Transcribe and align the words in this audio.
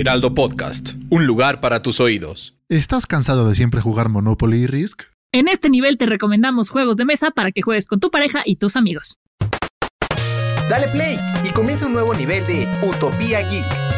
Heraldo 0.00 0.32
Podcast, 0.32 0.90
un 1.10 1.26
lugar 1.26 1.60
para 1.60 1.82
tus 1.82 1.98
oídos. 1.98 2.54
¿Estás 2.68 3.04
cansado 3.04 3.48
de 3.48 3.56
siempre 3.56 3.80
jugar 3.80 4.08
Monopoly 4.08 4.58
y 4.58 4.66
Risk? 4.68 5.02
En 5.32 5.48
este 5.48 5.70
nivel 5.70 5.98
te 5.98 6.06
recomendamos 6.06 6.68
juegos 6.70 6.96
de 6.96 7.04
mesa 7.04 7.32
para 7.32 7.50
que 7.50 7.62
juegues 7.62 7.88
con 7.88 7.98
tu 7.98 8.12
pareja 8.12 8.42
y 8.44 8.54
tus 8.54 8.76
amigos. 8.76 9.18
Dale 10.70 10.86
play 10.86 11.18
y 11.44 11.48
comienza 11.48 11.86
un 11.86 11.94
nuevo 11.94 12.14
nivel 12.14 12.46
de 12.46 12.68
Utopía 12.88 13.40
Geek. 13.40 13.97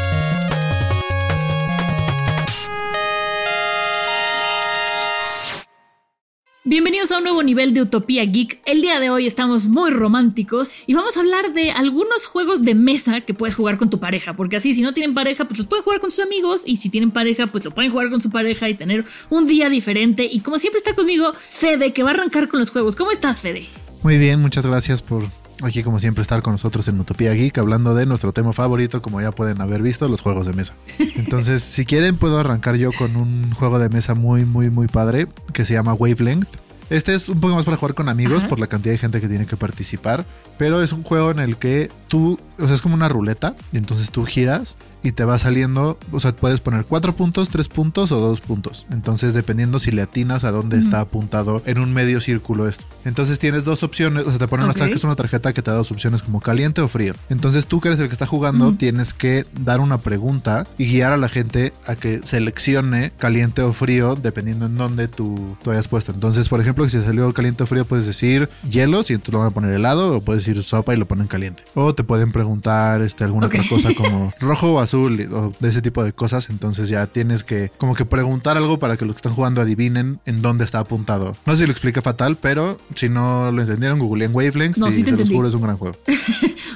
Bienvenidos 6.70 7.10
a 7.10 7.18
un 7.18 7.24
nuevo 7.24 7.42
nivel 7.42 7.74
de 7.74 7.82
Utopía 7.82 8.24
Geek. 8.24 8.60
El 8.64 8.80
día 8.80 9.00
de 9.00 9.10
hoy 9.10 9.26
estamos 9.26 9.64
muy 9.64 9.90
románticos 9.90 10.70
y 10.86 10.94
vamos 10.94 11.16
a 11.16 11.20
hablar 11.20 11.52
de 11.52 11.72
algunos 11.72 12.26
juegos 12.26 12.64
de 12.64 12.76
mesa 12.76 13.22
que 13.22 13.34
puedes 13.34 13.56
jugar 13.56 13.76
con 13.76 13.90
tu 13.90 13.98
pareja, 13.98 14.36
porque 14.36 14.54
así 14.54 14.72
si 14.72 14.80
no 14.80 14.94
tienen 14.94 15.12
pareja, 15.12 15.46
pues 15.46 15.58
los 15.58 15.66
pueden 15.66 15.82
jugar 15.82 15.98
con 15.98 16.12
sus 16.12 16.24
amigos 16.24 16.62
y 16.64 16.76
si 16.76 16.88
tienen 16.88 17.10
pareja, 17.10 17.48
pues 17.48 17.64
lo 17.64 17.72
pueden 17.72 17.90
jugar 17.90 18.08
con 18.08 18.20
su 18.20 18.30
pareja 18.30 18.68
y 18.68 18.74
tener 18.74 19.04
un 19.30 19.48
día 19.48 19.68
diferente. 19.68 20.28
Y 20.30 20.42
como 20.42 20.60
siempre 20.60 20.78
está 20.78 20.94
conmigo 20.94 21.32
Fede, 21.48 21.92
que 21.92 22.04
va 22.04 22.10
a 22.10 22.14
arrancar 22.14 22.46
con 22.46 22.60
los 22.60 22.70
juegos. 22.70 22.94
¿Cómo 22.94 23.10
estás, 23.10 23.40
Fede? 23.40 23.66
Muy 24.04 24.16
bien, 24.18 24.40
muchas 24.40 24.64
gracias 24.64 25.02
por 25.02 25.24
aquí 25.62 25.82
como 25.82 26.00
siempre 26.00 26.22
estar 26.22 26.42
con 26.42 26.54
nosotros 26.54 26.88
en 26.88 26.98
Utopía 27.00 27.32
Geek 27.32 27.58
hablando 27.58 27.94
de 27.94 28.06
nuestro 28.06 28.32
tema 28.32 28.52
favorito, 28.52 29.02
como 29.02 29.20
ya 29.20 29.30
pueden 29.30 29.60
haber 29.60 29.82
visto, 29.82 30.08
los 30.08 30.20
juegos 30.20 30.46
de 30.46 30.52
mesa. 30.52 30.74
Entonces, 31.16 31.62
si 31.62 31.84
quieren 31.84 32.16
puedo 32.16 32.38
arrancar 32.38 32.76
yo 32.76 32.92
con 32.92 33.16
un 33.16 33.52
juego 33.52 33.78
de 33.78 33.88
mesa 33.88 34.14
muy 34.14 34.44
muy 34.44 34.70
muy 34.70 34.86
padre 34.86 35.28
que 35.52 35.64
se 35.64 35.74
llama 35.74 35.94
Wavelength. 35.94 36.48
Este 36.90 37.14
es 37.14 37.28
un 37.28 37.40
poco 37.40 37.54
más 37.54 37.64
para 37.64 37.76
jugar 37.76 37.94
con 37.94 38.08
amigos 38.08 38.38
Ajá. 38.38 38.48
por 38.48 38.58
la 38.60 38.66
cantidad 38.66 38.92
de 38.92 38.98
gente 38.98 39.20
que 39.20 39.28
tiene 39.28 39.46
que 39.46 39.56
participar, 39.56 40.26
pero 40.58 40.82
es 40.82 40.92
un 40.92 41.02
juego 41.02 41.30
en 41.30 41.38
el 41.38 41.56
que 41.56 41.90
tú, 42.08 42.38
o 42.58 42.66
sea, 42.66 42.74
es 42.74 42.82
como 42.82 42.94
una 42.94 43.08
ruleta 43.08 43.54
y 43.72 43.78
entonces 43.78 44.10
tú 44.10 44.24
giras 44.26 44.76
y 45.02 45.12
te 45.12 45.24
va 45.24 45.38
saliendo, 45.38 45.98
o 46.12 46.20
sea, 46.20 46.36
puedes 46.36 46.60
poner 46.60 46.84
cuatro 46.84 47.14
puntos, 47.16 47.48
tres 47.48 47.68
puntos 47.68 48.12
o 48.12 48.20
dos 48.20 48.40
puntos. 48.42 48.86
Entonces, 48.90 49.32
dependiendo 49.32 49.78
si 49.78 49.90
le 49.92 50.02
atinas 50.02 50.44
a 50.44 50.50
dónde 50.50 50.78
está 50.78 51.00
apuntado 51.00 51.62
en 51.64 51.78
un 51.78 51.94
medio 51.94 52.20
círculo 52.20 52.68
esto. 52.68 52.84
Entonces 53.06 53.38
tienes 53.38 53.64
dos 53.64 53.82
opciones, 53.82 54.26
o 54.26 54.30
sea, 54.30 54.38
te 54.38 54.46
ponen 54.48 54.66
Ok. 54.68 54.76
una, 54.76 54.84
saques 54.86 55.02
una 55.04 55.16
tarjeta 55.16 55.54
que 55.54 55.62
te 55.62 55.70
da 55.70 55.78
dos 55.78 55.90
opciones 55.90 56.20
como 56.22 56.40
caliente 56.40 56.82
o 56.82 56.88
frío. 56.88 57.14
Entonces, 57.30 57.66
tú 57.66 57.80
que 57.80 57.88
eres 57.88 58.00
el 58.00 58.08
que 58.08 58.12
está 58.12 58.26
jugando, 58.26 58.74
tienes 58.74 59.14
que 59.14 59.46
dar 59.64 59.80
una 59.80 59.98
pregunta 59.98 60.66
y 60.76 60.84
guiar 60.86 61.12
a 61.12 61.16
la 61.16 61.30
gente 61.30 61.72
a 61.86 61.94
que 61.96 62.20
seleccione 62.24 63.12
caliente 63.16 63.62
o 63.62 63.72
frío 63.72 64.16
dependiendo 64.16 64.66
en 64.66 64.76
dónde 64.76 65.08
tú, 65.08 65.56
tú 65.62 65.70
hayas 65.70 65.88
puesto. 65.88 66.12
Entonces, 66.12 66.48
por 66.50 66.60
ejemplo, 66.60 66.79
si 66.88 67.02
salió 67.02 67.32
caliente 67.32 67.64
o 67.64 67.66
frío, 67.66 67.84
puedes 67.84 68.06
decir 68.06 68.48
hielos 68.68 69.10
y 69.10 69.14
entonces 69.14 69.32
lo 69.32 69.40
van 69.40 69.48
a 69.48 69.50
poner 69.50 69.72
helado 69.72 70.16
o 70.16 70.20
puedes 70.20 70.44
decir 70.44 70.62
sopa 70.62 70.94
y 70.94 70.96
lo 70.96 71.06
ponen 71.06 71.26
caliente. 71.26 71.64
O 71.74 71.94
te 71.94 72.04
pueden 72.04 72.32
preguntar 72.32 73.02
este, 73.02 73.24
alguna 73.24 73.46
otra 73.46 73.62
cosa 73.68 73.90
como 73.96 74.32
rojo 74.40 74.74
o 74.74 74.80
azul 74.80 75.20
o 75.32 75.52
de 75.58 75.68
ese 75.68 75.82
tipo 75.82 76.04
de 76.04 76.12
cosas. 76.12 76.50
Entonces 76.50 76.88
ya 76.88 77.06
tienes 77.06 77.44
que 77.44 77.70
como 77.76 77.94
que 77.94 78.04
preguntar 78.04 78.56
algo 78.56 78.78
para 78.78 78.96
que 78.96 79.04
los 79.04 79.14
que 79.14 79.18
están 79.18 79.34
jugando 79.34 79.60
adivinen 79.60 80.20
en 80.26 80.42
dónde 80.42 80.64
está 80.64 80.80
apuntado. 80.80 81.36
No 81.46 81.52
sé 81.52 81.60
si 81.60 81.66
lo 81.66 81.72
explica 81.72 82.02
fatal, 82.02 82.36
pero 82.40 82.78
si 82.94 83.08
no 83.08 83.50
lo 83.52 83.62
entendieron, 83.62 83.98
googleen 83.98 84.34
Wavelength 84.34 84.76
No, 84.76 84.88
y 84.88 84.92
sí 84.92 85.02
te 85.02 85.10
se 85.10 85.16
los 85.16 85.28
juro 85.28 85.48
es 85.48 85.54
un 85.54 85.62
gran 85.62 85.76
juego. 85.76 85.96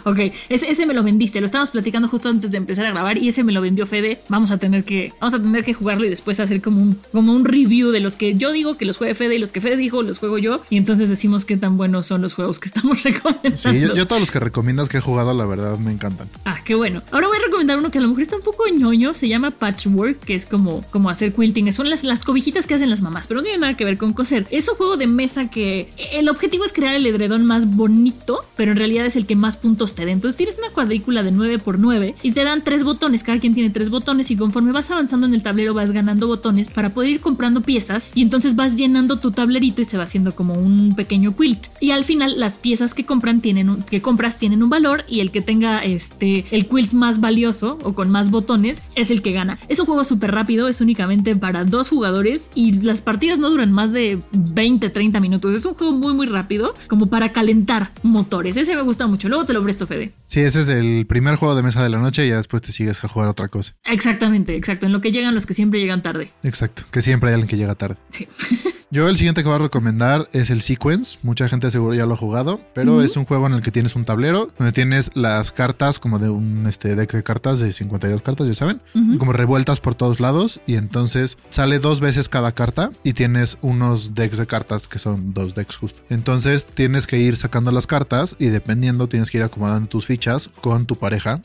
Ok, 0.07 0.19
ese, 0.51 0.71
ese 0.71 0.85
me 0.85 0.93
lo 0.93 1.03
vendiste, 1.03 1.41
lo 1.41 1.47
estábamos 1.47 1.71
platicando 1.71 2.09
justo 2.09 2.29
antes 2.29 2.51
de 2.51 2.59
empezar 2.59 2.85
a 2.85 2.91
grabar 2.91 3.17
y 3.17 3.29
ese 3.29 3.43
me 3.43 3.53
lo 3.53 3.63
vendió 3.63 3.87
Fede. 3.87 4.21
Vamos 4.29 4.51
a 4.51 4.59
tener 4.59 4.85
que, 4.85 5.13
vamos 5.19 5.33
a 5.33 5.39
tener 5.39 5.65
que 5.65 5.73
jugarlo 5.73 6.05
y 6.05 6.11
después 6.11 6.41
hacer 6.41 6.61
como 6.61 6.83
un, 6.83 6.99
como 7.11 7.33
un 7.33 7.47
review 7.47 7.91
de 7.91 8.01
los 8.01 8.17
que 8.17 8.35
yo 8.35 8.53
digo 8.53 8.77
que 8.77 8.85
los 8.85 8.99
juegue 8.99 9.15
Fede 9.15 9.37
y 9.37 9.39
los 9.39 9.51
que 9.51 9.63
Fede 9.63 9.79
dijo 9.79 9.94
los 10.03 10.19
juego 10.19 10.39
yo. 10.39 10.63
Y 10.71 10.77
entonces 10.77 11.09
decimos 11.09 11.45
qué 11.45 11.57
tan 11.57 11.77
buenos 11.77 12.07
son 12.07 12.23
los 12.23 12.35
juegos 12.35 12.59
que 12.59 12.69
estamos 12.69 13.03
recomendando. 13.05 13.57
Sí, 13.57 13.81
yo, 13.81 13.95
yo 13.95 14.07
todos 14.07 14.21
los 14.21 14.31
que 14.31 14.41
recomiendas 14.41 14.89
que 14.89 14.99
he 14.99 15.01
jugado, 15.01 15.35
la 15.35 15.47
verdad, 15.47 15.79
me 15.79 15.93
encantan. 15.93 16.29
Ah, 16.45 16.59
qué 16.65 16.75
bueno. 16.75 17.03
Ahora 17.13 17.29
voy 17.29 17.37
a 17.39 17.45
recomendar 17.45 17.79
uno 17.79 17.91
que 17.91 17.99
a 17.99 18.01
lo 18.01 18.09
mejor 18.09 18.23
está 18.23 18.37
un 18.37 18.43
poco 18.43 18.65
ñoño. 18.69 19.15
Se 19.15 19.29
llama 19.29 19.51
Patchwork, 19.51 20.21
que 20.21 20.35
es 20.35 20.47
como, 20.47 20.83
como 20.91 21.11
hacer 21.11 21.35
quilting. 21.35 21.73
Son 21.73 21.89
las, 21.89 22.05
las 22.05 22.25
cobijitas 22.25 22.67
que 22.67 22.75
hacen 22.75 22.91
las 22.91 23.03
mamás, 23.03 23.27
pero 23.27 23.41
no 23.41 23.45
tiene 23.45 23.59
nada 23.59 23.77
que 23.77 23.85
ver 23.85 23.99
con 23.99 24.13
coser. 24.13 24.47
Es 24.51 24.69
un 24.69 24.77
juego 24.77 24.97
de 24.97 25.07
mesa 25.07 25.49
que 25.51 25.89
el 26.13 26.29
objetivo 26.29 26.65
es 26.65 26.73
crear 26.73 26.95
el 26.95 27.07
edredón 27.07 27.45
más 27.45 27.67
bonito, 27.67 28.45
pero 28.57 28.73
en 28.73 28.79
realidad 28.79 29.07
es 29.07 29.17
el 29.17 29.27
que 29.27 29.37
más 29.37 29.57
puntos 29.57 29.95
te 29.95 30.05
dé. 30.05 30.13
Entonces 30.13 30.37
tienes 30.37 30.59
una 30.59 30.71
cuadrícula 30.71 31.23
de 31.23 31.33
9x9 31.33 32.15
y 32.23 32.33
te 32.33 32.45
dan 32.45 32.63
tres 32.63 32.85
botones. 32.85 33.23
Cada 33.23 33.39
quien 33.39 33.55
tiene 33.55 33.71
tres 33.71 33.91
botones 33.91 34.31
y 34.31 34.37
conforme 34.37 34.73
vas 34.73 34.91
avanzando 34.91 35.27
en 35.27 35.35
el 35.35 35.43
tablero 35.43 35.75
vas 35.75 35.93
ganando 35.93 36.27
botones 36.27 36.69
para 36.69 36.91
poder 36.91 37.11
ir 37.11 37.21
comprando 37.21 37.61
piezas 37.61 38.11
y 38.15 38.23
entonces 38.23 38.57
vas 38.57 38.77
llenando 38.77 39.19
tu 39.19 39.31
tablerito 39.31 39.74
y 39.83 39.85
se 39.85 39.97
va 39.99 40.05
haciendo 40.05 40.35
como 40.35 40.55
un 40.55 40.95
pequeño 40.95 41.37
quilt. 41.37 41.67
Y 41.81 41.91
al 41.91 42.05
final 42.05 42.39
las 42.39 42.59
piezas 42.59 42.95
que 42.95 43.05
compran 43.05 43.41
tienen 43.41 43.69
un- 43.71 43.83
que 43.83 44.01
compras 44.03 44.39
tienen 44.39 44.63
un 44.63 44.71
valor 44.71 45.05
y 45.09 45.21
el 45.21 45.31
que 45.31 45.41
tenga 45.41 45.85
este 45.85 46.45
el 46.51 46.67
quilt 46.67 46.93
más 46.93 47.21
valioso 47.21 47.79
o 47.83 47.95
con 47.95 48.11
más 48.11 48.31
botones 48.31 48.83
es 48.95 49.11
el 49.11 49.23
que 49.23 49.33
gana. 49.33 49.59
Es 49.69 49.79
un 49.81 49.87
juego 49.87 50.05
súper 50.05 50.33
rápido, 50.33 50.69
es 50.69 50.81
únicamente 50.81 51.35
para 51.37 51.65
dos 51.65 51.89
jugadores 51.89 52.51
y 52.55 52.73
las 52.81 53.01
partidas 53.01 53.39
no 53.39 53.51
duran 53.51 53.73
más 53.73 53.93
de 53.93 54.21
20, 54.33 54.91
30 54.91 55.21
minutos. 55.21 55.55
Es 55.55 55.65
un 55.65 55.75
juego 55.75 55.93
muy 55.93 56.15
muy 56.15 56.27
rápido 56.27 56.75
como 56.89 57.07
para 57.07 57.33
calentar 57.33 57.93
motores. 58.03 58.57
Ese 58.57 58.75
me 58.77 58.83
gusta 58.83 59.07
mucho. 59.07 59.29
Luego 59.29 59.45
te 59.45 59.53
lo 59.53 59.63
presto, 59.63 59.87
Fede. 59.87 60.13
Sí, 60.35 60.41
ese 60.41 60.63
es 60.63 60.69
el 60.69 61.07
primer 61.07 61.37
juego 61.37 61.55
de 61.55 61.63
mesa 61.63 61.81
de 61.81 61.89
la 61.89 61.99
noche 61.99 62.27
y 62.27 62.31
ya 62.31 62.39
después 62.39 62.61
te 62.61 62.73
sigues 62.73 63.05
a 63.05 63.07
jugar 63.07 63.29
otra 63.29 63.47
cosa. 63.47 63.77
Exactamente, 63.85 64.57
exacto. 64.57 64.87
En 64.87 64.93
lo 64.93 65.01
que 65.01 65.13
llegan 65.13 65.33
los 65.33 65.47
que 65.47 65.55
siempre 65.55 65.79
llegan 65.79 66.03
tarde. 66.03 66.33
Exacto, 66.43 66.83
que 66.91 67.03
siempre 67.03 67.29
hay 67.29 67.35
alguien 67.35 67.49
que 67.49 67.57
llega 67.57 67.77
tarde. 67.77 67.99
Sí. 68.11 68.27
Yo 68.91 69.09
el 69.09 69.17
siguiente 69.17 69.43
que 69.43 69.49
voy 69.49 69.57
a 69.57 69.59
recomendar 69.59 70.29
es 70.33 70.51
el 70.51 70.61
Sequence. 70.61 71.19
Mucha 71.23 71.49
gente 71.49 71.69
seguro 71.73 71.95
ya 71.95 72.07
lo 72.07 72.15
ha 72.15 72.17
jugado, 72.17 72.61
pero 72.75 73.03
es 73.03 73.17
un 73.17 73.25
juego 73.25 73.49
en 73.49 73.55
el 73.55 73.63
que 73.63 73.73
tienes 73.73 73.97
un 73.97 74.05
tablero 74.05 74.53
donde 74.57 74.71
tienes 74.71 75.11
las 75.15 75.51
cartas 75.51 75.99
como 75.99 76.21
de 76.21 76.29
un 76.29 76.67
este, 76.69 76.95
deck 76.95 77.11
de 77.11 77.25
cartas 77.25 77.59
de 77.59 77.73
52 77.73 78.23
cartas, 78.23 78.47
ya 78.47 78.55
saben, 78.55 78.81
como 79.19 79.33
revueltas 79.33 79.81
por 79.81 79.97
todos 79.97 80.21
lados 80.21 80.61
y 80.65 80.77
entonces 80.77 81.39
sale 81.51 81.81
dos 81.81 81.99
veces 81.99 82.29
cada 82.29 82.53
carta 82.53 82.91
y 83.03 83.15
tienes 83.15 83.59
unos 83.63 84.15
decks 84.15 84.39
de 84.39 84.47
cartas 84.47 84.87
que 84.87 85.01
son 85.01 85.35
dos 85.35 85.57
decks 85.57 85.77
justo. 85.77 86.03
Entonces 86.09 86.67
tienes 86.67 87.09
que 87.09 87.19
ir 87.19 87.37
sacando 87.37 87.73
las 87.73 87.89
cartas 87.89 88.37
y 88.39 88.47
dependiendo 88.47 89.09
tienes 89.09 89.33
que 89.33 89.39
ir 89.39 89.45
acomodando 89.45 89.89
tus 89.89 90.07
fichas 90.07 90.24
con 90.61 90.87
tu 90.87 90.97
pareja. 90.97 91.41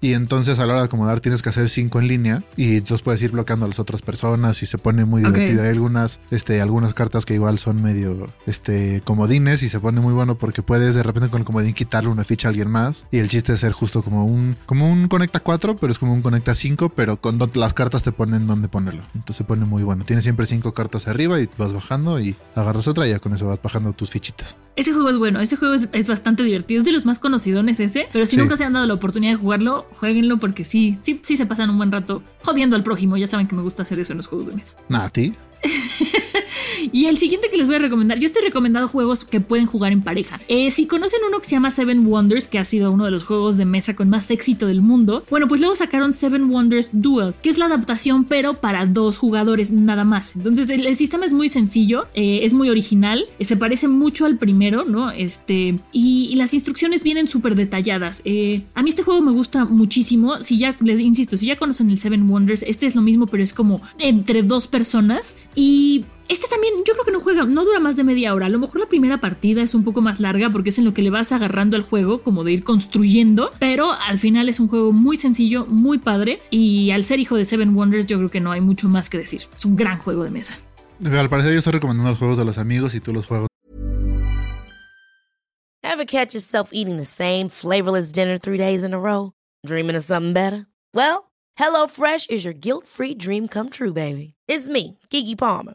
Y 0.00 0.12
entonces 0.14 0.58
a 0.58 0.66
la 0.66 0.72
hora 0.74 0.82
de 0.82 0.86
acomodar 0.86 1.20
tienes 1.20 1.42
que 1.42 1.48
hacer 1.48 1.68
cinco 1.68 1.98
en 1.98 2.06
línea 2.08 2.44
y 2.56 2.76
entonces 2.76 3.02
puedes 3.02 3.20
ir 3.22 3.32
bloqueando 3.32 3.66
a 3.66 3.68
las 3.68 3.78
otras 3.80 4.00
personas 4.02 4.62
y 4.62 4.66
se 4.66 4.78
pone 4.78 5.04
muy 5.04 5.22
divertido. 5.22 5.62
Hay 5.62 5.70
algunas, 5.70 6.20
este, 6.30 6.60
algunas 6.60 6.94
cartas 6.94 7.26
que 7.26 7.34
igual 7.34 7.58
son 7.58 7.82
medio 7.82 8.26
este, 8.46 9.00
comodines 9.04 9.62
y 9.62 9.68
se 9.68 9.80
pone 9.80 10.00
muy 10.00 10.12
bueno 10.12 10.38
porque 10.38 10.62
puedes 10.62 10.94
de 10.94 11.02
repente 11.02 11.28
con 11.30 11.40
el 11.40 11.44
comodín 11.44 11.74
quitarle 11.74 12.10
una 12.10 12.24
ficha 12.24 12.48
a 12.48 12.50
alguien 12.50 12.70
más. 12.70 13.06
Y 13.10 13.18
el 13.18 13.28
chiste 13.28 13.52
es 13.54 13.60
ser 13.60 13.72
justo 13.72 14.02
como 14.02 14.24
un, 14.24 14.56
como 14.66 14.90
un 14.90 15.08
conecta 15.08 15.40
4, 15.40 15.76
pero 15.76 15.90
es 15.92 15.98
como 15.98 16.12
un 16.14 16.22
conecta 16.22 16.54
5, 16.54 16.90
pero 16.90 17.20
con 17.20 17.38
las 17.54 17.74
cartas 17.74 18.02
te 18.02 18.12
ponen 18.12 18.46
donde 18.46 18.68
ponerlo. 18.68 19.02
Entonces 19.14 19.36
se 19.36 19.44
pone 19.44 19.64
muy 19.64 19.82
bueno. 19.82 20.04
Tienes 20.04 20.24
siempre 20.24 20.46
cinco 20.46 20.72
cartas 20.74 21.08
arriba 21.08 21.40
y 21.40 21.48
vas 21.58 21.72
bajando 21.72 22.20
y 22.20 22.36
agarras 22.54 22.86
otra 22.88 23.06
y 23.06 23.10
ya 23.10 23.18
con 23.18 23.32
eso 23.34 23.46
vas 23.48 23.60
bajando 23.62 23.92
tus 23.92 24.10
fichitas. 24.10 24.56
Ese 24.76 24.92
juego 24.92 25.10
es 25.10 25.18
bueno, 25.18 25.40
ese 25.40 25.56
juego 25.56 25.74
es, 25.74 25.88
es 25.92 26.08
bastante 26.08 26.44
divertido, 26.44 26.78
es 26.80 26.84
de 26.86 26.92
los 26.92 27.04
más 27.04 27.18
conocidones 27.18 27.80
ese, 27.80 28.06
pero 28.12 28.26
si 28.26 28.36
Sí. 28.36 28.36
nunca 28.36 28.56
se 28.56 28.62
han 28.64 28.72
dado 28.74 28.86
la 28.86 28.94
oportunidad 28.94 29.32
de 29.32 29.38
jugarlo, 29.38 29.86
jueguenlo 29.96 30.38
porque 30.38 30.64
sí, 30.64 30.98
sí, 31.02 31.20
sí 31.22 31.36
se 31.36 31.46
pasan 31.46 31.70
un 31.70 31.78
buen 31.78 31.92
rato 31.92 32.22
jodiendo 32.42 32.76
al 32.76 32.82
prójimo, 32.82 33.16
ya 33.16 33.26
saben 33.26 33.46
que 33.46 33.54
me 33.54 33.62
gusta 33.62 33.82
hacer 33.82 33.98
eso 34.00 34.12
en 34.12 34.18
los 34.18 34.26
juegos 34.26 34.48
de 34.48 34.54
mesa. 34.54 34.74
Nah, 34.88 35.04
a 35.04 35.10
ti. 35.10 35.34
Y 36.92 37.06
el 37.06 37.18
siguiente 37.18 37.48
que 37.50 37.56
les 37.56 37.66
voy 37.66 37.76
a 37.76 37.80
recomendar, 37.80 38.18
yo 38.18 38.26
estoy 38.26 38.42
recomendando 38.42 38.88
juegos 38.88 39.24
que 39.24 39.40
pueden 39.40 39.66
jugar 39.66 39.92
en 39.92 40.02
pareja. 40.02 40.40
Eh, 40.48 40.70
si 40.70 40.86
conocen 40.86 41.20
uno 41.26 41.40
que 41.40 41.46
se 41.46 41.52
llama 41.52 41.70
Seven 41.70 42.06
Wonders, 42.06 42.48
que 42.48 42.58
ha 42.58 42.64
sido 42.64 42.92
uno 42.92 43.04
de 43.04 43.10
los 43.10 43.24
juegos 43.24 43.56
de 43.56 43.64
mesa 43.64 43.94
con 43.96 44.08
más 44.08 44.30
éxito 44.30 44.66
del 44.66 44.82
mundo, 44.82 45.24
bueno, 45.30 45.48
pues 45.48 45.60
luego 45.60 45.76
sacaron 45.76 46.14
Seven 46.14 46.50
Wonders 46.50 46.90
Duel, 46.92 47.34
que 47.42 47.50
es 47.50 47.58
la 47.58 47.66
adaptación 47.66 48.24
pero 48.24 48.54
para 48.54 48.86
dos 48.86 49.18
jugadores 49.18 49.70
nada 49.70 50.04
más. 50.04 50.34
Entonces 50.36 50.70
el, 50.70 50.96
sistema 50.96 51.26
es 51.26 51.32
muy 51.32 51.48
sencillo, 51.48 52.06
eh, 52.14 52.40
es 52.42 52.54
muy 52.54 52.70
original, 52.70 53.24
eh, 53.38 53.44
se 53.44 53.56
parece 53.56 53.88
mucho 53.88 54.26
al 54.26 54.38
primero, 54.38 54.84
¿no? 54.84 55.10
Este, 55.10 55.76
y, 55.92 56.28
y 56.30 56.34
las 56.36 56.54
instrucciones 56.54 57.04
vienen 57.04 57.28
súper 57.28 57.54
detalladas. 57.54 58.22
A 58.74 58.82
mí 58.82 58.90
este 58.90 59.02
juego 59.02 59.20
me 59.20 59.32
gusta 59.32 59.64
muchísimo. 59.64 60.42
Si 60.42 60.58
ya, 60.58 60.76
les 60.80 61.00
insisto, 61.00 61.36
si 61.36 61.46
ya 61.46 61.56
conocen 61.56 61.90
el 61.90 61.98
Seven 61.98 62.28
Wonders, 62.28 62.62
este 62.62 62.86
es 62.86 62.94
lo 62.94 63.02
mismo, 63.02 63.26
pero 63.26 63.42
es 63.42 63.52
como 63.52 63.80
entre 63.98 64.42
dos 64.42 64.66
personas. 64.66 65.36
Y 65.54 66.04
Este 66.28 66.46
también, 66.46 66.74
yo 66.86 66.92
creo 66.92 67.06
que 67.06 67.10
no 67.10 67.20
juega, 67.20 67.44
no 67.44 67.64
dura 67.64 67.80
más 67.80 67.96
de 67.96 68.04
media 68.04 68.34
hora. 68.34 68.46
A 68.46 68.48
lo 68.50 68.58
mejor 68.58 68.80
la 68.80 68.86
primera 68.86 69.18
partida 69.18 69.62
es 69.62 69.74
un 69.74 69.82
poco 69.82 70.02
más 70.02 70.20
larga 70.20 70.50
porque 70.50 70.68
es 70.68 70.78
en 70.78 70.84
lo 70.84 70.92
que 70.92 71.00
le 71.00 71.08
vas 71.08 71.32
agarrando 71.32 71.74
al 71.74 71.82
juego, 71.82 72.22
como 72.22 72.44
de 72.44 72.52
ir 72.52 72.64
construyendo. 72.64 73.50
Pero 73.58 73.92
al 73.92 74.18
final 74.18 74.50
es 74.50 74.60
un 74.60 74.68
juego 74.68 74.92
muy 74.92 75.16
sencillo, 75.16 75.64
muy 75.64 75.96
padre. 75.96 76.42
Y 76.50 76.90
al 76.90 77.04
ser 77.04 77.18
hijo 77.18 77.36
de 77.36 77.46
Seven 77.46 77.74
Wonders, 77.74 78.04
yo 78.04 78.18
creo 78.18 78.28
que 78.28 78.40
no 78.40 78.52
hay 78.52 78.60
mucho 78.60 78.90
más 78.90 79.08
que 79.08 79.16
decir. 79.16 79.42
Es 79.56 79.64
un 79.64 79.74
gran 79.74 79.98
juego 79.98 80.22
de 80.24 80.30
mesa. 80.30 80.58
Al 81.02 81.30
parecer 81.30 81.52
yo 81.52 81.58
estoy 81.58 81.72
recomendando 81.72 82.10
los 82.10 82.18
juegos 82.18 82.36
de 82.36 82.44
los 82.44 82.58
amigos 82.58 82.94
y 82.94 83.00
tú 83.00 83.14
los 83.14 83.26
juegos. 83.26 83.48
Ever 85.82 86.04
catch 86.04 86.34
yourself 86.34 86.70
eating 86.72 86.98
the 86.98 87.06
same 87.06 87.48
flavorless 87.48 88.12
dinner 88.12 88.38
three 88.38 88.58
days 88.58 88.84
in 88.84 88.92
a 88.92 88.98
row? 88.98 89.32
Dreaming 89.66 89.96
of 89.96 90.04
something 90.04 90.34
better? 90.34 90.66
Well, 90.94 91.30
HelloFresh 91.58 92.28
is 92.28 92.44
your 92.44 92.52
guilt-free 92.52 93.14
dream 93.14 93.48
come 93.48 93.70
true, 93.70 93.94
baby. 93.94 94.34
It's 94.46 94.68
me, 94.68 94.98
Kiki 95.08 95.34
Palmer. 95.34 95.74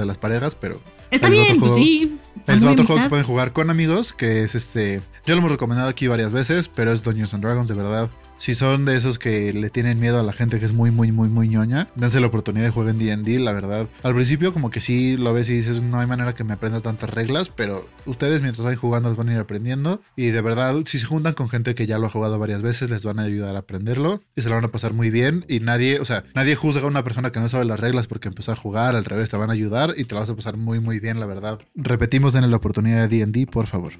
De 0.00 0.06
las 0.06 0.18
parejas, 0.18 0.54
pero. 0.54 0.80
Está 1.10 1.28
bien, 1.28 1.58
pues 1.60 1.72
juego- 1.72 1.76
sí. 1.76 2.18
y 2.48 2.64
otro 2.66 2.84
juego 2.84 3.02
que 3.02 3.08
pueden 3.08 3.24
jugar 3.24 3.52
con 3.52 3.70
amigos, 3.70 4.12
que 4.12 4.42
es 4.42 4.54
este. 4.54 5.00
Yo 5.24 5.34
lo 5.34 5.40
hemos 5.40 5.50
recomendado 5.50 5.88
aquí 5.88 6.06
varias 6.06 6.32
veces, 6.32 6.68
pero 6.68 6.92
es 6.92 7.02
Dungeons 7.02 7.34
and 7.34 7.42
Dragons, 7.44 7.68
de 7.68 7.74
verdad. 7.74 8.10
Si 8.36 8.54
son 8.54 8.84
de 8.84 8.96
esos 8.96 9.18
que 9.18 9.52
le 9.52 9.70
tienen 9.70 9.98
miedo 9.98 10.20
a 10.20 10.22
la 10.22 10.32
gente 10.32 10.60
que 10.60 10.66
es 10.66 10.72
muy, 10.72 10.90
muy, 10.90 11.10
muy, 11.10 11.28
muy 11.28 11.48
ñoña, 11.48 11.88
dense 11.96 12.20
la 12.20 12.26
oportunidad 12.28 12.64
de 12.66 12.70
jugar 12.70 12.90
en 12.90 12.98
D&D, 12.98 13.40
la 13.40 13.52
verdad. 13.52 13.88
Al 14.02 14.14
principio 14.14 14.52
como 14.52 14.70
que 14.70 14.80
sí 14.80 15.16
lo 15.16 15.32
ves 15.32 15.48
y 15.48 15.54
dices, 15.54 15.80
no 15.82 15.98
hay 15.98 16.06
manera 16.06 16.34
que 16.34 16.44
me 16.44 16.52
aprenda 16.52 16.80
tantas 16.80 17.10
reglas, 17.10 17.48
pero 17.48 17.88
ustedes 18.04 18.42
mientras 18.42 18.64
vayan 18.64 18.78
jugando 18.78 19.08
las 19.08 19.16
van 19.18 19.30
a 19.30 19.32
ir 19.34 19.38
aprendiendo. 19.40 20.00
Y 20.16 20.26
de 20.26 20.40
verdad, 20.42 20.76
si 20.84 20.98
se 20.98 21.06
juntan 21.06 21.32
con 21.34 21.48
gente 21.48 21.74
que 21.74 21.86
ya 21.86 21.98
lo 21.98 22.06
ha 22.06 22.10
jugado 22.10 22.38
varias 22.38 22.62
veces, 22.62 22.90
les 22.90 23.04
van 23.04 23.18
a 23.18 23.22
ayudar 23.22 23.56
a 23.56 23.60
aprenderlo 23.60 24.22
y 24.36 24.42
se 24.42 24.48
lo 24.48 24.54
van 24.56 24.64
a 24.64 24.70
pasar 24.70 24.92
muy 24.92 25.10
bien. 25.10 25.44
Y 25.48 25.60
nadie, 25.60 25.98
o 25.98 26.04
sea, 26.04 26.24
nadie 26.34 26.54
juzga 26.56 26.82
a 26.82 26.86
una 26.86 27.02
persona 27.04 27.32
que 27.32 27.40
no 27.40 27.48
sabe 27.48 27.64
las 27.64 27.80
reglas 27.80 28.06
porque 28.06 28.28
empezó 28.28 28.52
a 28.52 28.56
jugar, 28.56 28.94
al 28.96 29.04
revés, 29.06 29.30
te 29.30 29.36
van 29.38 29.50
a 29.50 29.54
ayudar 29.54 29.85
y 29.96 30.04
te 30.04 30.14
la 30.14 30.22
vas 30.22 30.30
a 30.30 30.36
pasar 30.36 30.56
muy, 30.56 30.80
muy 30.80 31.00
bien, 31.00 31.20
la 31.20 31.26
verdad. 31.26 31.60
Repetimos, 31.74 32.32
denle 32.32 32.48
la 32.48 32.56
oportunidad 32.56 33.08
de 33.08 33.18
D&D, 33.26 33.46
por 33.46 33.66
favor. 33.66 33.92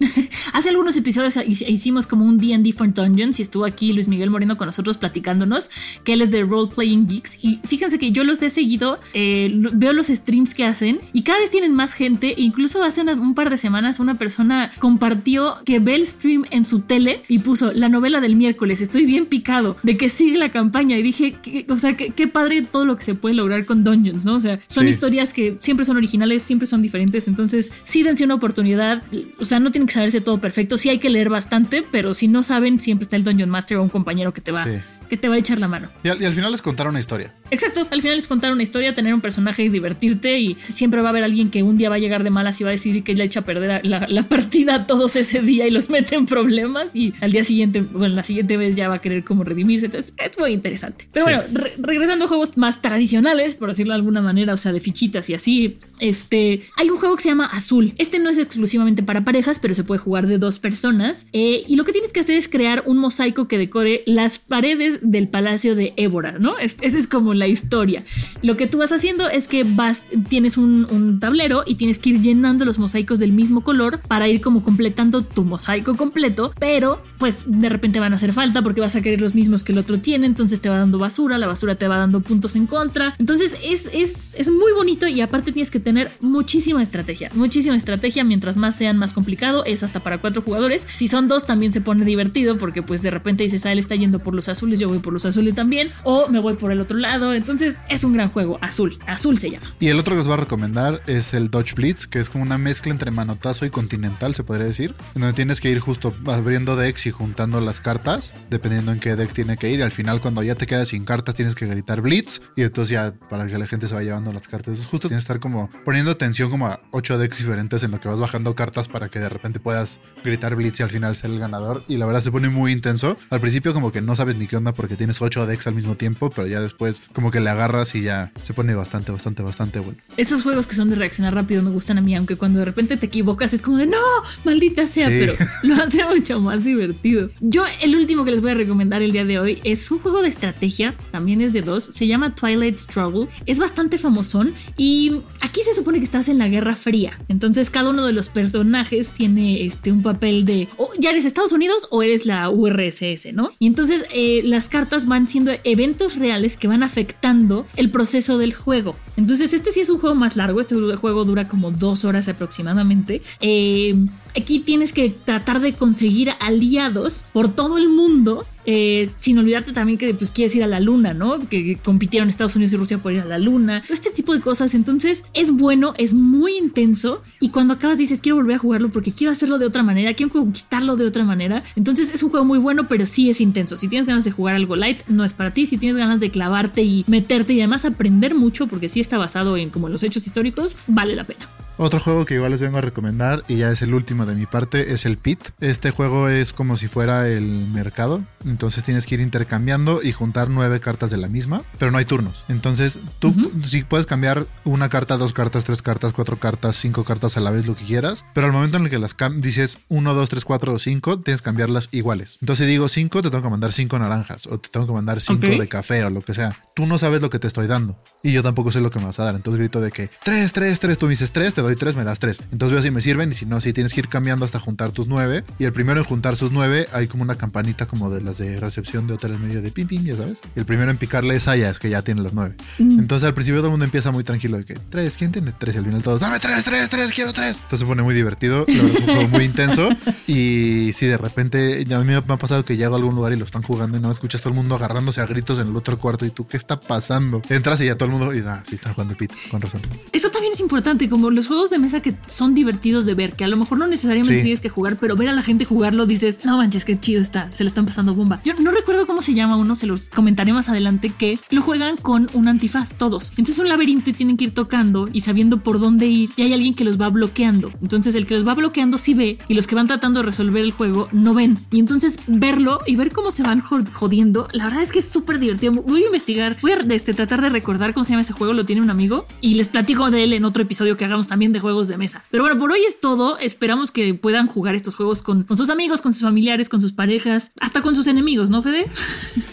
Hace 0.52 0.70
algunos 0.70 0.96
episodios 0.96 1.36
hic- 1.36 1.68
hicimos 1.68 2.06
como 2.06 2.24
un 2.24 2.38
D&D 2.38 2.72
for 2.72 2.92
Dungeons 2.92 3.38
y 3.38 3.42
estuvo 3.42 3.64
aquí 3.64 3.92
Luis 3.92 4.08
Miguel 4.08 4.30
Moreno 4.30 4.56
con 4.56 4.66
nosotros 4.66 4.96
platicándonos 4.96 5.70
que 6.04 6.14
él 6.14 6.22
es 6.22 6.30
de 6.30 6.42
Role 6.42 6.70
Playing 6.74 7.06
Geeks 7.08 7.38
y 7.44 7.60
fíjense 7.64 7.98
que 7.98 8.10
yo 8.12 8.24
los 8.24 8.42
he 8.42 8.50
seguido, 8.50 8.98
eh, 9.14 9.50
veo 9.72 9.92
los 9.92 10.08
streams 10.08 10.54
que 10.54 10.64
hacen 10.64 11.00
y 11.12 11.22
cada 11.22 11.38
vez 11.38 11.50
tienen 11.50 11.74
más 11.74 11.92
gente 11.92 12.34
e 12.36 12.42
incluso 12.42 12.82
hace 12.82 13.02
una- 13.02 13.14
un 13.14 13.34
par 13.34 13.50
de 13.50 13.58
semanas 13.58 14.00
una 14.00 14.18
persona 14.18 14.70
compartió 14.80 15.54
que 15.64 15.78
ve 15.78 15.94
el 15.94 16.06
stream 16.06 16.44
en 16.50 16.64
su 16.64 16.80
tele 16.80 17.22
y 17.28 17.38
puso 17.40 17.72
la 17.72 17.88
novela 17.88 18.20
del 18.20 18.36
miércoles, 18.36 18.80
estoy 18.80 19.04
bien 19.04 19.26
picado 19.26 19.76
de 19.82 19.96
que 19.96 20.08
sigue 20.08 20.38
la 20.38 20.50
campaña 20.50 20.96
y 20.98 21.02
dije, 21.02 21.32
que- 21.42 21.66
o 21.68 21.78
sea, 21.78 21.96
qué 21.96 22.28
padre 22.28 22.62
todo 22.62 22.84
lo 22.84 22.96
que 22.96 23.04
se 23.04 23.14
puede 23.14 23.34
lograr 23.34 23.64
con 23.66 23.84
Dungeons, 23.84 24.24
¿no? 24.24 24.34
O 24.36 24.40
sea, 24.40 24.60
son 24.68 24.84
Sí. 24.84 24.90
historias 24.90 25.29
que 25.32 25.56
siempre 25.60 25.84
son 25.84 25.96
originales, 25.96 26.42
siempre 26.42 26.66
son 26.66 26.82
diferentes, 26.82 27.28
entonces 27.28 27.72
sí 27.82 28.02
dense 28.02 28.24
una 28.24 28.34
oportunidad, 28.34 29.02
o 29.38 29.44
sea, 29.44 29.58
no 29.58 29.70
tienen 29.70 29.86
que 29.86 29.94
saberse 29.94 30.20
todo 30.20 30.40
perfecto, 30.40 30.78
sí 30.78 30.88
hay 30.88 30.98
que 30.98 31.10
leer 31.10 31.28
bastante, 31.28 31.84
pero 31.90 32.14
si 32.14 32.28
no 32.28 32.42
saben, 32.42 32.78
siempre 32.78 33.04
está 33.04 33.16
el 33.16 33.24
Dungeon 33.24 33.50
Master 33.50 33.78
o 33.78 33.82
un 33.82 33.88
compañero 33.88 34.32
que 34.32 34.40
te 34.40 34.52
va. 34.52 34.64
Que 35.10 35.16
te 35.18 35.28
va 35.28 35.34
a 35.34 35.38
echar 35.38 35.58
la 35.58 35.68
mano. 35.68 35.90
Y 36.02 36.08
al, 36.08 36.22
y 36.22 36.24
al 36.24 36.32
final 36.32 36.50
les 36.52 36.62
contaron 36.62 36.92
una 36.92 37.00
historia. 37.00 37.34
Exacto, 37.50 37.86
al 37.90 38.00
final 38.00 38.18
es 38.18 38.26
contar 38.28 38.52
una 38.52 38.62
historia, 38.62 38.94
tener 38.94 39.12
un 39.12 39.20
personaje 39.20 39.64
y 39.64 39.68
divertirte 39.68 40.38
y 40.38 40.56
siempre 40.72 41.02
va 41.02 41.08
a 41.08 41.10
haber 41.10 41.24
alguien 41.24 41.50
que 41.50 41.62
un 41.62 41.76
día 41.76 41.90
va 41.90 41.96
a 41.96 41.98
llegar 41.98 42.22
de 42.24 42.30
malas 42.30 42.60
y 42.60 42.64
va 42.64 42.70
a 42.70 42.72
decidir 42.72 43.02
que 43.02 43.14
le 43.14 43.24
echa 43.24 43.40
a 43.40 43.44
perder 43.44 43.84
la, 43.84 44.06
la 44.08 44.22
partida 44.28 44.74
a 44.76 44.86
todos 44.86 45.16
ese 45.16 45.42
día 45.42 45.66
y 45.66 45.70
los 45.70 45.90
mete 45.90 46.14
en 46.14 46.26
problemas 46.26 46.94
y 46.96 47.12
al 47.20 47.32
día 47.32 47.44
siguiente, 47.44 47.82
bueno, 47.82 48.14
la 48.14 48.24
siguiente 48.24 48.56
vez 48.56 48.76
ya 48.76 48.88
va 48.88 48.94
a 48.94 49.00
querer 49.00 49.24
como 49.24 49.44
redimirse, 49.44 49.86
entonces 49.86 50.14
es 50.16 50.38
muy 50.38 50.52
interesante. 50.52 51.08
Pero 51.12 51.26
Sí. 51.26 51.32
bueno, 51.32 51.42
re- 51.52 51.74
regresando 51.78 52.24
a 52.24 52.28
juegos 52.28 52.56
más 52.56 52.80
tradicionales, 52.80 53.56
por 53.56 53.68
decirlo 53.70 53.92
de 53.92 53.96
alguna 53.96 54.20
manera, 54.22 54.54
o 54.54 54.56
sea, 54.56 54.72
de 54.72 54.80
fichitas 54.80 55.28
y 55.28 55.34
así, 55.34 55.78
este, 55.98 56.62
hay 56.76 56.88
un 56.90 56.98
juego 56.98 57.16
que 57.16 57.22
se 57.22 57.28
llama 57.30 57.46
Azul. 57.46 57.92
Este 57.98 58.18
no 58.20 58.30
es 58.30 58.38
exclusivamente 58.38 59.02
para 59.02 59.24
parejas, 59.24 59.58
pero 59.60 59.74
se 59.74 59.84
puede 59.84 59.98
jugar 59.98 60.26
de 60.26 60.38
dos 60.38 60.58
personas 60.60 61.26
eh, 61.32 61.64
y 61.66 61.76
lo 61.76 61.84
que 61.84 61.92
tienes 61.92 62.12
que 62.12 62.20
hacer 62.20 62.36
es 62.36 62.48
crear 62.48 62.82
un 62.86 62.98
mosaico 62.98 63.48
que 63.48 63.58
decore 63.58 64.02
las 64.06 64.38
paredes 64.38 64.99
del 65.02 65.28
palacio 65.28 65.74
de 65.74 65.92
Évora, 65.96 66.38
¿no? 66.38 66.58
Es- 66.58 66.76
Esa 66.80 66.98
es 66.98 67.06
como 67.06 67.34
la 67.34 67.48
historia. 67.48 68.04
Lo 68.42 68.56
que 68.56 68.66
tú 68.66 68.78
vas 68.78 68.92
haciendo 68.92 69.28
es 69.28 69.48
que 69.48 69.64
vas, 69.64 70.06
tienes 70.28 70.56
un, 70.56 71.18
tablero 71.20 71.62
y 71.66 71.74
tienes 71.74 71.98
que 71.98 72.10
ir 72.10 72.20
llenando 72.20 72.64
los 72.64 72.78
mosaicos 72.78 73.18
del 73.18 73.32
mismo 73.32 73.62
color 73.62 74.00
para 74.00 74.28
ir 74.28 74.40
como 74.40 74.62
completando 74.62 75.22
tu 75.22 75.44
mosaico 75.44 75.96
completo, 75.96 76.52
pero 76.58 77.02
pues 77.18 77.44
de 77.46 77.68
repente 77.68 78.00
van 78.00 78.12
a 78.12 78.16
hacer 78.16 78.32
falta 78.32 78.62
porque 78.62 78.80
vas 78.80 78.96
a 78.96 79.00
querer 79.02 79.20
los 79.20 79.34
mismos 79.34 79.62
que 79.64 79.72
el 79.72 79.78
otro 79.78 79.98
tiene, 80.00 80.26
entonces 80.26 80.60
te 80.60 80.68
va 80.68 80.78
dando 80.78 80.98
basura, 80.98 81.38
la 81.38 81.46
basura 81.46 81.74
te 81.74 81.88
va 81.88 81.98
dando 81.98 82.20
puntos 82.20 82.56
en 82.56 82.66
contra. 82.66 83.14
Entonces 83.18 83.56
es, 83.64 83.88
es, 83.92 84.34
es 84.34 84.50
muy 84.50 84.72
bonito 84.72 85.06
y 85.06 85.20
aparte 85.20 85.52
tienes 85.52 85.70
que 85.70 85.80
tener 85.80 86.10
muchísima 86.20 86.82
estrategia, 86.82 87.30
muchísima 87.34 87.76
estrategia, 87.76 88.24
mientras 88.24 88.56
más 88.56 88.76
sean 88.76 88.96
más 88.98 89.12
complicado, 89.12 89.64
es 89.64 89.82
hasta 89.82 90.00
para 90.00 90.18
cuatro 90.18 90.42
jugadores. 90.42 90.86
Si 90.94 91.08
son 91.08 91.28
dos 91.28 91.46
también 91.46 91.72
se 91.72 91.80
pone 91.80 92.04
divertido 92.04 92.58
porque 92.58 92.82
pues 92.82 93.02
de 93.02 93.10
repente 93.10 93.44
dices, 93.44 93.64
ah, 93.66 93.72
él 93.72 93.78
está 93.78 93.94
yendo 93.94 94.18
por 94.18 94.34
los 94.34 94.48
azules, 94.48 94.78
yo 94.78 94.88
voy 94.90 94.98
por 94.98 95.12
los 95.12 95.24
azules 95.24 95.54
también, 95.54 95.90
o 96.04 96.28
me 96.28 96.38
voy 96.38 96.54
por 96.54 96.72
el 96.72 96.80
otro 96.80 96.98
lado, 96.98 97.34
entonces 97.34 97.80
es 97.88 98.04
un 98.04 98.12
gran 98.12 98.30
juego, 98.30 98.58
azul, 98.60 98.98
azul 99.06 99.38
se 99.38 99.50
llama. 99.50 99.74
Y 99.80 99.88
el 99.88 99.98
otro 99.98 100.14
que 100.14 100.20
os 100.20 100.26
voy 100.26 100.34
a 100.34 100.38
recomendar 100.38 101.02
es 101.06 101.34
el 101.34 101.50
Dodge 101.50 101.74
Blitz, 101.74 102.06
que 102.06 102.18
es 102.18 102.28
como 102.28 102.44
una 102.44 102.58
mezcla 102.58 102.92
entre 102.92 103.10
manotazo 103.10 103.64
y 103.64 103.70
continental, 103.70 104.34
se 104.34 104.44
podría 104.44 104.66
decir. 104.66 104.94
En 105.14 105.22
donde 105.22 105.34
tienes 105.34 105.60
que 105.60 105.70
ir 105.70 105.80
justo 105.80 106.14
abriendo 106.26 106.76
decks 106.76 107.06
y 107.06 107.10
juntando 107.10 107.60
las 107.60 107.80
cartas, 107.80 108.32
dependiendo 108.50 108.92
en 108.92 109.00
qué 109.00 109.16
deck 109.16 109.32
tiene 109.32 109.56
que 109.56 109.70
ir. 109.70 109.82
Al 109.82 109.92
final, 109.92 110.20
cuando 110.20 110.42
ya 110.42 110.54
te 110.54 110.66
quedas 110.66 110.88
sin 110.88 111.04
cartas, 111.04 111.34
tienes 111.34 111.54
que 111.54 111.66
gritar 111.66 112.00
Blitz. 112.00 112.40
Y 112.56 112.62
entonces 112.62 112.90
ya 112.90 113.12
para 113.28 113.46
que 113.46 113.58
la 113.58 113.66
gente 113.66 113.88
se 113.88 113.94
vaya 113.94 114.10
llevando 114.10 114.32
las 114.32 114.48
cartas. 114.48 114.68
Entonces, 114.68 114.86
justo 114.86 115.08
tienes 115.08 115.24
que 115.24 115.32
estar 115.32 115.40
como 115.40 115.70
poniendo 115.84 116.10
atención 116.10 116.50
como 116.50 116.66
a 116.66 116.80
ocho 116.90 117.18
decks 117.18 117.38
diferentes 117.38 117.82
en 117.82 117.90
lo 117.90 118.00
que 118.00 118.08
vas 118.08 118.18
bajando 118.18 118.54
cartas 118.54 118.88
para 118.88 119.08
que 119.08 119.18
de 119.18 119.28
repente 119.28 119.60
puedas 119.60 120.00
gritar 120.24 120.54
Blitz 120.56 120.80
y 120.80 120.82
al 120.82 120.90
final 120.90 121.16
ser 121.16 121.30
el 121.30 121.38
ganador. 121.38 121.84
Y 121.88 121.96
la 121.96 122.06
verdad 122.06 122.20
se 122.20 122.30
pone 122.30 122.48
muy 122.48 122.72
intenso. 122.72 123.16
Al 123.30 123.40
principio 123.40 123.72
como 123.72 123.92
que 123.92 124.00
no 124.00 124.16
sabes 124.16 124.36
ni 124.36 124.46
qué 124.46 124.56
onda 124.56 124.69
porque 124.72 124.96
tienes 124.96 125.20
ocho 125.22 125.46
decks 125.46 125.66
al 125.66 125.74
mismo 125.74 125.96
tiempo, 125.96 126.30
pero 126.30 126.46
ya 126.46 126.60
después 126.60 127.02
como 127.12 127.30
que 127.30 127.40
le 127.40 127.50
agarras 127.50 127.94
y 127.94 128.02
ya 128.02 128.32
se 128.42 128.54
pone 128.54 128.74
bastante, 128.74 129.12
bastante, 129.12 129.42
bastante 129.42 129.78
bueno. 129.80 129.98
Esos 130.16 130.42
juegos 130.42 130.66
que 130.66 130.74
son 130.74 130.90
de 130.90 130.96
reaccionar 130.96 131.34
rápido 131.34 131.62
me 131.62 131.70
gustan 131.70 131.98
a 131.98 132.00
mí, 132.00 132.14
aunque 132.14 132.36
cuando 132.36 132.58
de 132.60 132.64
repente 132.64 132.96
te 132.96 133.06
equivocas 133.06 133.52
es 133.54 133.62
como 133.62 133.76
de 133.78 133.86
no, 133.86 133.96
maldita 134.44 134.86
sea, 134.86 135.08
Sí. 135.08 135.14
pero 135.20 135.34
lo 135.62 135.74
hace 135.82 136.04
mucho 136.04 136.40
más 136.40 136.62
divertido. 136.64 137.30
Yo, 137.40 137.64
el 137.82 137.96
último 137.96 138.24
que 138.24 138.30
les 138.32 138.40
voy 138.40 138.50
a 138.52 138.54
recomendar 138.54 139.02
el 139.02 139.12
día 139.12 139.24
de 139.24 139.38
hoy 139.38 139.60
es 139.64 139.90
un 139.90 139.98
juego 139.98 140.22
de 140.22 140.28
estrategia, 140.28 140.94
también 141.10 141.40
es 141.40 141.52
de 141.52 141.62
dos, 141.62 141.84
se 141.84 142.06
llama 142.06 142.34
Twilight 142.34 142.76
Struggle, 142.78 143.26
es 143.46 143.58
bastante 143.58 143.98
famosón 143.98 144.52
y 144.76 145.22
aquí 145.40 145.62
se 145.62 145.74
supone 145.74 145.98
que 145.98 146.04
estás 146.04 146.28
en 146.28 146.38
la 146.38 146.48
Guerra 146.48 146.76
Fría, 146.76 147.18
entonces 147.28 147.70
cada 147.70 147.90
uno 147.90 148.06
de 148.06 148.12
los 148.12 148.28
personajes 148.28 149.10
tiene 149.12 149.64
este, 149.64 149.92
un 149.92 150.02
papel 150.02 150.44
de, 150.44 150.68
o 150.76 150.90
ya 150.98 151.10
eres 151.10 151.24
Estados 151.24 151.52
Unidos 151.52 151.88
o 151.90 152.02
eres 152.02 152.26
la 152.26 152.50
URSS, 152.50 153.32
¿no? 153.32 153.50
Y 153.58 153.66
entonces 153.66 154.04
eh, 154.12 154.42
las 154.60 154.68
cartas 154.68 155.06
van 155.06 155.26
siendo 155.26 155.52
eventos 155.64 156.16
reales 156.16 156.58
que 156.58 156.68
van 156.68 156.82
afectando 156.82 157.66
el 157.76 157.90
proceso 157.90 158.36
del 158.36 158.52
juego. 158.52 158.94
Entonces 159.16 159.54
este 159.54 159.72
sí 159.72 159.80
es 159.80 159.88
un 159.88 159.98
juego 159.98 160.14
más 160.14 160.36
largo, 160.36 160.60
este 160.60 160.74
juego 160.96 161.24
dura 161.24 161.48
como 161.48 161.70
dos 161.70 162.04
horas 162.04 162.28
aproximadamente. 162.28 163.22
Eh, 163.40 163.94
aquí 164.36 164.60
tienes 164.60 164.92
que 164.92 165.10
tratar 165.10 165.60
de 165.60 165.74
conseguir 165.74 166.30
aliados 166.40 167.26
por 167.32 167.54
todo 167.54 167.78
el 167.78 167.88
mundo 167.88 168.46
Eh, 168.66 169.08
sin 169.16 169.38
olvidarte 169.38 169.72
también 169.72 169.96
que 169.96 170.12
pues 170.12 170.30
quieres 170.30 170.54
ir 170.54 170.62
a 170.62 170.66
la 170.66 170.80
luna, 170.80 171.14
¿no? 171.14 171.38
Que 171.48 171.78
compitieron 171.82 172.28
Estados 172.28 172.54
Unidos 172.56 172.74
y 172.74 172.76
Rusia 172.76 172.98
por 172.98 173.12
ir 173.12 173.20
a 173.20 173.24
la 173.24 173.38
luna. 173.38 173.82
Este 173.88 174.10
tipo 174.10 174.34
de 174.34 174.42
cosas. 174.42 174.74
Entonces 174.74 175.24
es 175.32 175.50
bueno, 175.50 175.94
es 175.96 176.12
muy 176.12 176.58
intenso 176.58 177.22
y 177.40 177.48
cuando 177.48 177.72
acabas 177.72 177.96
dices 177.96 178.20
quiero 178.20 178.36
volver 178.36 178.56
a 178.56 178.58
jugarlo 178.58 178.90
porque 178.90 179.12
quiero 179.12 179.32
hacerlo 179.32 179.58
de 179.58 179.64
otra 179.64 179.82
manera, 179.82 180.12
quiero 180.12 180.30
conquistarlo 180.30 180.96
de 180.96 181.06
otra 181.06 181.24
manera. 181.24 181.62
Entonces 181.74 182.12
es 182.12 182.22
un 182.22 182.28
juego 182.28 182.44
muy 182.44 182.58
bueno, 182.58 182.86
pero 182.86 183.06
sí 183.06 183.30
es 183.30 183.40
intenso. 183.40 183.78
Si 183.78 183.88
tienes 183.88 184.06
ganas 184.06 184.26
de 184.26 184.30
jugar 184.30 184.54
algo 184.54 184.76
light, 184.76 185.00
no 185.08 185.24
es 185.24 185.32
para 185.32 185.52
ti. 185.54 185.64
Si 185.64 185.78
tienes 185.78 185.96
ganas 185.96 186.20
de 186.20 186.30
clavarte 186.30 186.82
y 186.82 187.04
meterte 187.08 187.54
y 187.54 187.60
además 187.60 187.86
aprender 187.86 188.34
mucho, 188.34 188.66
porque 188.66 188.90
sí 188.90 189.00
está 189.00 189.16
basado 189.16 189.56
en 189.56 189.70
como 189.70 189.88
los 189.88 190.02
hechos 190.02 190.26
históricos, 190.26 190.76
vale 190.86 191.16
la 191.16 191.24
pena. 191.24 191.48
Otro 191.82 191.98
juego 191.98 192.26
que 192.26 192.34
igual 192.34 192.52
les 192.52 192.60
vengo 192.60 192.76
a 192.76 192.82
recomendar 192.82 193.42
y 193.48 193.56
ya 193.56 193.70
es 193.70 193.80
el 193.80 193.94
último 193.94 194.26
de 194.26 194.34
mi 194.34 194.44
parte 194.44 194.92
es 194.92 195.06
el 195.06 195.16
Pit. 195.16 195.40
Este 195.60 195.90
juego 195.90 196.28
es 196.28 196.52
como 196.52 196.76
si 196.76 196.88
fuera 196.88 197.26
el 197.26 197.68
mercado, 197.68 198.22
entonces 198.44 198.84
tienes 198.84 199.06
que 199.06 199.14
ir 199.14 199.22
intercambiando 199.22 200.02
y 200.02 200.12
juntar 200.12 200.50
nueve 200.50 200.80
cartas 200.80 201.10
de 201.10 201.16
la 201.16 201.26
misma, 201.26 201.62
pero 201.78 201.90
no 201.90 201.96
hay 201.96 202.04
turnos. 202.04 202.44
Entonces 202.50 203.00
tú 203.18 203.34
sí 203.64 203.82
puedes 203.82 204.04
cambiar 204.04 204.46
una 204.64 204.90
carta, 204.90 205.16
dos 205.16 205.32
cartas, 205.32 205.64
tres 205.64 205.80
cartas, 205.80 206.12
cuatro 206.12 206.38
cartas, 206.38 206.76
cinco 206.76 207.04
cartas 207.04 207.38
a 207.38 207.40
la 207.40 207.50
vez, 207.50 207.66
lo 207.66 207.74
que 207.74 207.86
quieras, 207.86 208.26
pero 208.34 208.46
al 208.46 208.52
momento 208.52 208.76
en 208.76 208.82
el 208.82 208.90
que 208.90 208.98
las 208.98 209.16
dices 209.36 209.78
uno, 209.88 210.12
dos, 210.12 210.28
tres, 210.28 210.44
cuatro 210.44 210.74
o 210.74 210.78
cinco, 210.78 211.20
tienes 211.20 211.40
que 211.40 211.46
cambiarlas 211.46 211.88
iguales. 211.92 212.36
Entonces 212.42 212.66
digo 212.66 212.90
cinco, 212.90 213.22
te 213.22 213.30
tengo 213.30 213.42
que 213.42 213.48
mandar 213.48 213.72
cinco 213.72 213.98
naranjas 213.98 214.46
o 214.48 214.60
te 214.60 214.68
tengo 214.68 214.86
que 214.86 214.92
mandar 214.92 215.22
cinco 215.22 215.46
de 215.46 215.66
café 215.66 216.04
o 216.04 216.10
lo 216.10 216.20
que 216.20 216.34
sea. 216.34 216.62
Tú 216.74 216.84
no 216.84 216.98
sabes 216.98 217.22
lo 217.22 217.30
que 217.30 217.38
te 217.38 217.46
estoy 217.46 217.68
dando 217.68 217.98
y 218.22 218.32
yo 218.32 218.42
tampoco 218.42 218.70
sé 218.70 218.82
lo 218.82 218.90
que 218.90 218.98
me 218.98 219.06
vas 219.06 219.18
a 219.18 219.24
dar. 219.24 219.34
Entonces 219.34 219.58
grito 219.58 219.80
de 219.80 219.90
que 219.90 220.10
tres, 220.22 220.52
tres, 220.52 220.78
tres, 220.78 220.98
tú 220.98 221.06
me 221.06 221.12
dices 221.12 221.32
tres, 221.32 221.54
te 221.54 221.62
doy 221.62 221.69
tres, 221.76 221.96
me 221.96 222.04
das 222.04 222.18
tres. 222.18 222.42
Entonces 222.52 222.74
veo 222.74 222.82
si 222.82 222.90
me 222.90 223.00
sirven 223.00 223.32
y 223.32 223.34
si 223.34 223.46
no, 223.46 223.60
si 223.60 223.72
tienes 223.72 223.92
que 223.92 224.00
ir 224.00 224.08
cambiando 224.08 224.44
hasta 224.44 224.58
juntar 224.58 224.90
tus 224.92 225.06
nueve. 225.06 225.44
Y 225.58 225.64
el 225.64 225.72
primero 225.72 226.00
en 226.00 226.06
juntar 226.06 226.36
sus 226.36 226.52
nueve, 226.52 226.88
hay 226.92 227.06
como 227.06 227.22
una 227.22 227.36
campanita 227.36 227.86
como 227.86 228.10
de 228.10 228.20
las 228.20 228.38
de 228.38 228.56
recepción 228.56 229.06
de 229.06 229.14
hoteles 229.14 229.38
medio 229.38 229.62
de 229.62 229.70
pim 229.70 229.86
pim, 229.86 230.04
ya 230.04 230.16
sabes. 230.16 230.40
Y 230.56 230.58
el 230.58 230.64
primero 230.64 230.90
en 230.90 230.96
picarle 230.96 231.36
es 231.36 231.48
a 231.48 231.56
es 231.56 231.78
que 231.78 231.90
ya 231.90 232.02
tiene 232.02 232.22
los 232.22 232.32
nueve. 232.32 232.54
Mm. 232.78 232.98
Entonces 232.98 233.26
al 233.26 233.34
principio 233.34 233.60
todo 233.60 233.68
el 233.68 233.72
mundo 233.72 233.84
empieza 233.84 234.10
muy 234.10 234.24
tranquilo 234.24 234.56
de 234.56 234.64
que 234.64 234.74
tres, 234.74 235.16
¿quién 235.16 235.32
tiene 235.32 235.52
tres? 235.58 235.74
Y 235.74 235.78
al 235.78 235.84
final 235.84 236.02
todos, 236.02 236.20
dame 236.20 236.38
tres, 236.38 236.64
tres, 236.64 236.88
tres, 236.88 237.12
quiero 237.12 237.32
tres. 237.32 237.56
Entonces 237.56 237.80
se 237.80 237.86
pone 237.86 238.02
muy 238.02 238.14
divertido, 238.14 238.64
es 238.66 238.82
un 238.82 239.04
juego 239.04 239.28
muy 239.28 239.44
intenso. 239.44 239.88
Y 240.26 240.92
si 240.94 241.06
de 241.06 241.18
repente, 241.18 241.84
ya 241.84 241.98
a 241.98 242.00
mí 242.00 242.06
me 242.06 242.14
ha 242.14 242.36
pasado 242.38 242.64
que 242.64 242.76
llego 242.76 242.94
a 242.94 242.98
algún 242.98 243.14
lugar 243.14 243.32
y 243.32 243.36
lo 243.36 243.44
están 243.44 243.62
jugando 243.62 243.98
y 243.98 244.00
no 244.00 244.10
escuchas 244.10 244.40
todo 244.40 244.50
el 244.50 244.56
mundo 244.56 244.76
agarrándose 244.76 245.20
a 245.20 245.26
gritos 245.26 245.58
en 245.58 245.68
el 245.68 245.76
otro 245.76 245.98
cuarto 245.98 246.24
y 246.24 246.30
tú, 246.30 246.46
¿qué 246.46 246.56
está 246.56 246.80
pasando? 246.80 247.42
Entras 247.48 247.80
y 247.82 247.86
ya 247.86 247.96
todo 247.96 248.06
el 248.06 248.12
mundo, 248.12 248.34
y 248.34 248.40
ah, 248.40 248.62
sí, 248.64 248.76
están 248.76 248.94
jugando 248.94 249.16
Pit, 249.16 249.32
con 249.50 249.60
razón. 249.60 249.82
Eso 250.12 250.30
también 250.30 250.54
es 250.54 250.60
importante, 250.60 251.08
como 251.08 251.30
los 251.30 251.46
juegos 251.46 251.59
de 251.68 251.78
mesa 251.78 252.00
que 252.00 252.14
son 252.26 252.54
divertidos 252.54 253.04
de 253.04 253.14
ver, 253.14 253.34
que 253.34 253.44
a 253.44 253.48
lo 253.48 253.58
mejor 253.58 253.76
no 253.76 253.86
necesariamente 253.86 254.40
tienes 254.40 254.60
que 254.60 254.70
jugar, 254.70 254.96
pero 254.96 255.16
ver 255.16 255.28
a 255.28 255.32
la 255.32 255.42
gente 255.42 255.66
jugarlo 255.66 256.06
dices, 256.06 256.46
no 256.46 256.56
manches, 256.56 256.86
qué 256.86 256.98
chido 256.98 257.20
está, 257.20 257.52
se 257.52 257.64
le 257.64 257.68
están 257.68 257.84
pasando 257.84 258.14
bomba. 258.14 258.40
Yo 258.44 258.54
no 258.54 258.70
recuerdo 258.70 259.06
cómo 259.06 259.20
se 259.20 259.34
llama 259.34 259.56
uno, 259.56 259.76
se 259.76 259.86
los 259.86 260.06
comentaré 260.06 260.52
más 260.54 260.70
adelante, 260.70 261.12
que 261.16 261.38
lo 261.50 261.60
juegan 261.60 261.98
con 261.98 262.30
un 262.32 262.48
antifaz 262.48 262.94
todos. 262.94 263.30
Entonces 263.30 263.58
un 263.58 263.68
laberinto 263.68 264.10
y 264.10 264.12
tienen 264.14 264.36
que 264.36 264.44
ir 264.44 264.54
tocando 264.54 265.06
y 265.12 265.20
sabiendo 265.20 265.62
por 265.62 265.80
dónde 265.80 266.06
ir 266.06 266.30
y 266.36 266.42
hay 266.42 266.52
alguien 266.54 266.74
que 266.74 266.84
los 266.84 267.00
va 267.00 267.08
bloqueando. 267.08 267.70
Entonces 267.82 268.14
el 268.14 268.26
que 268.26 268.34
los 268.34 268.46
va 268.46 268.54
bloqueando 268.54 268.98
sí 268.98 269.14
ve 269.14 269.38
y 269.48 269.54
los 269.54 269.66
que 269.66 269.74
van 269.74 269.86
tratando 269.86 270.20
de 270.20 270.26
resolver 270.26 270.64
el 270.64 270.72
juego 270.72 271.08
no 271.12 271.34
ven. 271.34 271.58
Y 271.70 271.80
entonces 271.80 272.16
verlo 272.26 272.78
y 272.86 272.96
ver 272.96 273.12
cómo 273.12 273.30
se 273.30 273.42
van 273.42 273.60
jodiendo, 273.60 274.48
la 274.52 274.64
verdad 274.64 274.82
es 274.82 274.92
que 274.92 275.00
es 275.00 275.08
súper 275.08 275.38
divertido. 275.38 275.72
Voy 275.72 276.04
a 276.04 276.06
investigar, 276.06 276.56
voy 276.62 276.72
a 276.72 276.76
este, 276.90 277.14
tratar 277.14 277.42
de 277.42 277.48
recordar 277.48 277.92
cómo 277.92 278.04
se 278.04 278.10
llama 278.10 278.22
ese 278.22 278.32
juego, 278.32 278.52
lo 278.52 278.64
tiene 278.64 278.82
un 278.82 278.90
amigo 278.90 279.26
y 279.40 279.54
les 279.54 279.68
platico 279.68 280.10
de 280.10 280.24
él 280.24 280.32
en 280.32 280.44
otro 280.44 280.62
episodio 280.62 280.96
que 280.96 281.04
hagamos 281.04 281.26
también 281.26 281.49
de 281.52 281.60
juegos 281.60 281.88
de 281.88 281.96
mesa. 281.96 282.24
Pero 282.30 282.44
bueno, 282.44 282.58
por 282.58 282.72
hoy 282.72 282.80
es 282.86 283.00
todo. 283.00 283.38
Esperamos 283.38 283.90
que 283.90 284.14
puedan 284.14 284.46
jugar 284.46 284.74
estos 284.74 284.94
juegos 284.94 285.22
con, 285.22 285.44
con 285.44 285.56
sus 285.56 285.70
amigos, 285.70 286.00
con 286.00 286.12
sus 286.12 286.22
familiares, 286.22 286.68
con 286.68 286.80
sus 286.80 286.92
parejas, 286.92 287.52
hasta 287.60 287.82
con 287.82 287.96
sus 287.96 288.06
enemigos, 288.06 288.50
¿no, 288.50 288.62
Fede? 288.62 288.86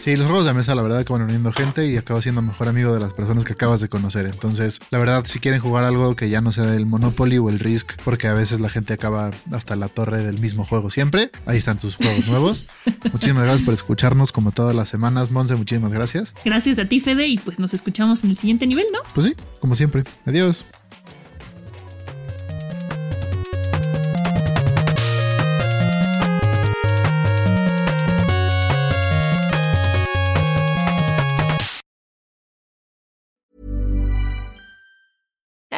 Sí, 0.04 0.16
los 0.16 0.28
juegos 0.28 0.46
de 0.46 0.54
mesa, 0.54 0.74
la 0.74 0.82
verdad, 0.82 1.04
que 1.04 1.12
van 1.12 1.24
uniendo 1.24 1.52
gente 1.52 1.86
y 1.86 1.98
acaba 1.98 2.22
siendo 2.22 2.42
mejor 2.42 2.70
amigo 2.70 2.94
de 2.94 3.02
las 3.02 3.12
personas 3.12 3.44
que 3.44 3.52
acabas 3.52 3.82
de 3.82 3.90
conocer. 3.90 4.26
Entonces, 4.26 4.80
la 4.90 5.00
verdad, 5.00 5.26
si 5.26 5.40
quieren 5.40 5.60
jugar 5.60 5.84
algo 5.84 6.16
que 6.16 6.30
ya 6.30 6.40
no 6.40 6.54
sea 6.54 6.74
el 6.76 6.86
Monopoly 6.86 7.40
o 7.40 7.50
el 7.50 7.60
Risk, 7.60 7.92
porque 8.06 8.28
a 8.28 8.34
veces 8.34 8.62
la 8.62 8.70
gente 8.70 8.94
acaba 8.94 9.32
hasta 9.52 9.76
la 9.76 9.90
torre 9.90 10.24
del 10.24 10.40
mismo 10.40 10.64
juego 10.64 10.90
siempre, 10.92 11.30
ahí 11.46 11.58
están 11.58 11.78
tus 11.78 11.98
juegos 11.98 12.26
nuevos. 12.30 12.66
muchísimas 13.12 13.44
gracias 13.44 13.66
por 13.66 13.74
escucharnos 13.74 14.32
como 14.32 14.52
todas 14.52 14.74
las 14.74 14.88
semanas. 14.88 15.30
Monse, 15.30 15.56
muchísimas 15.56 15.92
gracias. 15.92 16.34
Gracias 16.46 16.80
a 16.80 16.86
ti, 16.86 17.02
Fede, 17.02 17.28
y 17.28 17.38
pues 17.38 17.60
nos 17.60 17.74
escuchamos 17.74 18.24
en 18.24 18.30
el 18.30 18.38
siguiente 18.38 18.66
nivel, 18.66 18.86
¿no? 18.94 19.00
Pues 19.14 19.28
sí, 19.28 19.36
como 19.60 19.76
siempre. 19.76 20.04
Adiós. 20.26 20.66